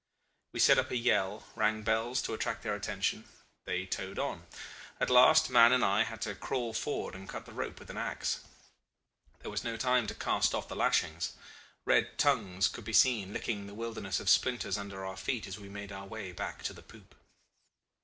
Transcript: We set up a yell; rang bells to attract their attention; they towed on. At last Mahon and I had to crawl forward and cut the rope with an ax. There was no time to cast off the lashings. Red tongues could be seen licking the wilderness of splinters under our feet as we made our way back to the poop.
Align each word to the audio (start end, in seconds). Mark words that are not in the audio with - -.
We 0.51 0.59
set 0.59 0.79
up 0.79 0.89
a 0.89 0.97
yell; 0.97 1.43
rang 1.55 1.83
bells 1.83 2.23
to 2.23 2.33
attract 2.33 2.63
their 2.63 2.73
attention; 2.73 3.25
they 3.65 3.85
towed 3.85 4.17
on. 4.17 4.47
At 4.99 5.11
last 5.11 5.51
Mahon 5.51 5.71
and 5.73 5.85
I 5.85 6.05
had 6.05 6.21
to 6.21 6.33
crawl 6.33 6.73
forward 6.73 7.13
and 7.13 7.29
cut 7.29 7.45
the 7.45 7.51
rope 7.51 7.77
with 7.77 7.91
an 7.91 7.97
ax. 7.99 8.39
There 9.41 9.51
was 9.51 9.63
no 9.63 9.77
time 9.77 10.07
to 10.07 10.15
cast 10.15 10.55
off 10.55 10.67
the 10.67 10.75
lashings. 10.75 11.33
Red 11.85 12.17
tongues 12.17 12.67
could 12.67 12.83
be 12.83 12.93
seen 12.93 13.31
licking 13.31 13.67
the 13.67 13.75
wilderness 13.75 14.19
of 14.19 14.27
splinters 14.27 14.75
under 14.75 15.05
our 15.05 15.17
feet 15.17 15.45
as 15.47 15.59
we 15.59 15.69
made 15.69 15.91
our 15.91 16.07
way 16.07 16.31
back 16.31 16.63
to 16.63 16.73
the 16.73 16.81
poop. 16.81 17.13